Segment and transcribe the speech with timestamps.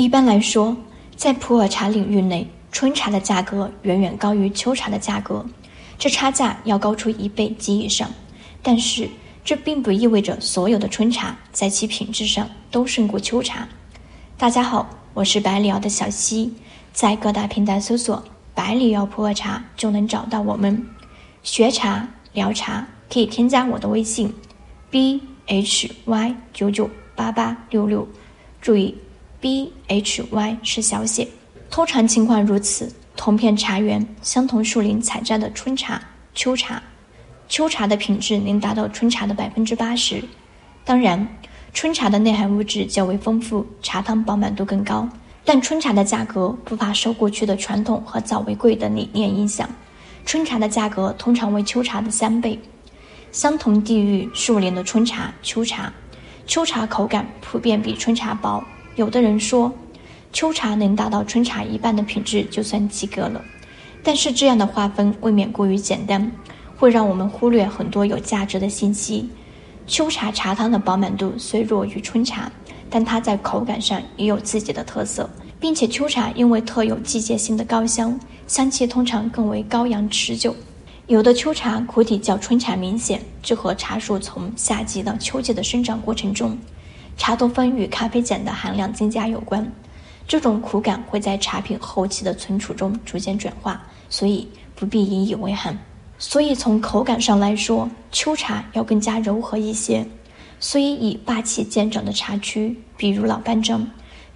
[0.00, 0.74] 一般来说，
[1.14, 5.44] 在普洱茶领域内，春茶的价格远远高于秋茶的价格，
[5.98, 8.10] 这差价要高出一倍及以上。
[8.62, 9.06] 但是，
[9.44, 13.68] 这并不意味着所有的春茶在其品质上都胜过秋茶。
[14.38, 16.54] 大家好，我是百里瑶的小溪，
[16.94, 18.24] 在各大平台搜索
[18.56, 20.82] “百里瑶普洱茶”就能找到我们。
[21.42, 24.32] 学茶聊茶可以添加我的微信
[24.88, 28.08] ：b h y 九九八八六六，
[28.62, 28.96] 注意。
[29.40, 31.26] B H Y 是小写，
[31.70, 32.92] 通常情况如此。
[33.16, 36.00] 同片茶园，相同树林采摘的春茶、
[36.34, 36.82] 秋茶，
[37.48, 40.22] 秋茶的品质能达到春茶的百分之八十。
[40.84, 41.26] 当然，
[41.72, 45.08] 春茶的内含物质较为丰富，茶汤饱满度更高。
[45.44, 49.68] 但春茶的价格不乏受过去的传统和早为贵的理念影响，
[50.26, 52.58] 春茶的价格通常为秋茶的三倍。
[53.32, 55.92] 相同地域树林的春茶、秋茶，
[56.46, 58.62] 秋茶口感普遍比春茶薄。
[58.96, 59.72] 有的人说，
[60.32, 63.42] 秋茶能达到春茶一半的品质就算及格了，
[64.02, 66.30] 但是这样的划分未免过于简单，
[66.76, 69.28] 会让我们忽略很多有价值的信息。
[69.86, 72.50] 秋茶茶汤的饱满度虽弱于春茶，
[72.88, 80.54] 但它在口感上也有自己的特色，并且秋茶因为特有季节性的高香，香气通常更为高扬持久。
[81.06, 86.56] 有的秋茶苦体较春茶明显，这和茶树从夏季到秋季的生长过程中。
[87.20, 89.70] 茶多酚与咖啡碱的含量增加有关，
[90.26, 95.78] 这种苦感会在茶品后期的存储中逐渐转化，所以不必引以为憾。
[96.18, 100.02] 所以从口感上来说，秋茶要更加柔和一些。
[100.60, 103.86] 所以以霸气见长的茶区，比如老干章，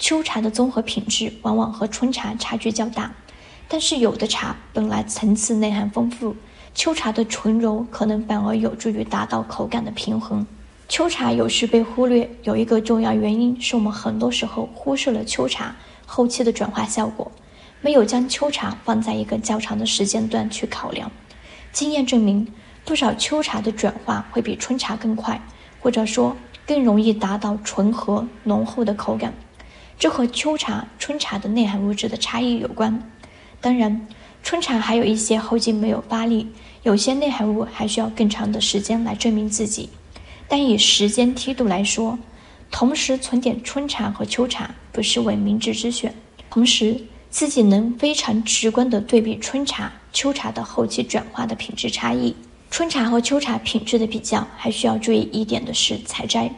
[0.00, 3.14] 秋茶的综合品质往往和春茶差距较大。
[3.68, 6.34] 但是有的茶本来层次内涵丰富，
[6.74, 10.44] 秋茶的纯柔可能反而有助于达到口感的平衡。
[10.92, 17.32] 秋茶有时被忽略，有一个重要原因是我们很多时候忽视了秋茶后期的转化效果，
[17.80, 21.10] 没有将秋茶放在一个较长的时间段去考量。
[21.72, 22.46] 经验证明，
[22.84, 25.40] 不少秋茶的转化会比春茶更快，
[25.80, 26.36] 或者说
[26.66, 29.32] 更容易达到醇和浓厚的口感。
[29.98, 33.02] 这和秋茶、春茶的内含物质的差异有关。
[33.62, 34.06] 当然，
[34.42, 36.48] 春茶还有一些后劲没有发力，
[36.82, 39.88] 有些内含物还需要更长的时间来证明自己。
[40.52, 42.18] 但以时间梯度来说，
[42.70, 46.14] 同时存点春茶和秋茶不失为明智之选。
[46.50, 52.36] 同时，自己能非常直观地对比春茶、秋茶的后期转化的品质差异。
[52.70, 56.54] 春茶和秋茶品质的比较，还需要注意一点的是采摘。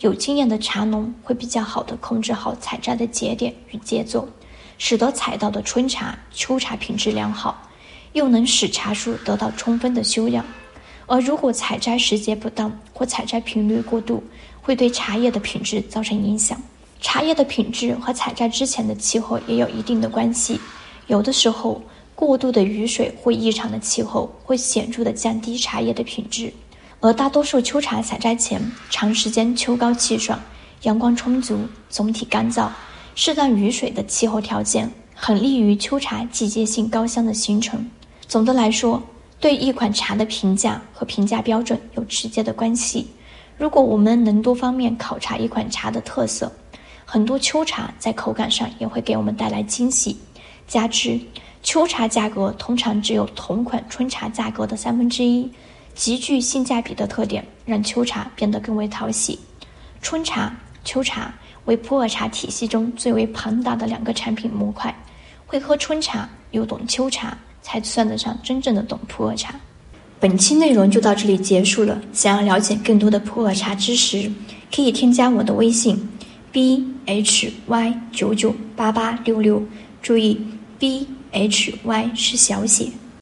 [0.00, 4.28] 有经验的茶农会比较好的控制好采摘的节点与节奏，
[4.76, 7.66] 使得采到的春茶、秋茶品质良好，
[8.12, 10.44] 又能使茶树得到充分的休养。
[11.08, 14.22] 而如果采摘时节不当或采摘频率过度，
[14.60, 16.60] 会对茶叶的品质造成影响。
[17.00, 20.60] 茶叶的品质和采摘之前的气候也有一定的关系。
[21.06, 21.80] 有的时候，
[22.14, 26.52] 过度的雨水或异常的气候会显著的降低茶叶的品质。
[27.00, 30.38] 而大多数秋茶采摘前，长时间秋高气爽、
[30.82, 32.68] 阳光充足、总体干燥、
[33.14, 37.88] 适当雨水的气候条件，很利于秋茶季节性高香的形成。
[38.26, 39.02] 总的来说。
[39.40, 43.06] 对一款茶的评价和评价标准有直接的关系。
[43.56, 46.50] 如果我们能多方面考察一款茶的特色，
[47.04, 50.16] 很多秋茶在口感上也会给我们带来惊喜。
[50.66, 51.18] 加之
[51.62, 55.50] 秋茶价格通常只有同款春茶价格的三分之一，
[55.94, 59.38] 极具性价比的特点让秋茶变得更为讨喜。
[60.02, 60.54] 春茶、
[60.84, 61.32] 秋茶
[61.64, 64.94] 为普洱茶体系中最为庞大的两个产品模块，
[65.46, 67.36] 会喝春茶又懂秋茶。
[67.62, 69.54] 才算得上真正的懂普洱茶。
[70.20, 72.00] 本期内容就到这里结束了。
[72.12, 74.30] 想要了解更多的普洱茶知识，
[74.74, 76.08] 可以添加我的微信
[76.50, 79.62] ：b h y 九九八八六六。
[80.02, 80.40] 注意
[80.78, 82.90] ，b h y 是小写。